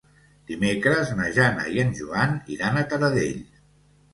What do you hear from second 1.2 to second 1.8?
Jana